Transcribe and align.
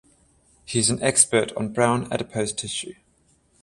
He 0.65 0.79
is 0.79 0.89
an 0.89 0.99
expert 1.03 1.51
on 1.55 1.73
brown 1.73 2.11
adipose 2.11 2.51
tissue. 2.53 2.95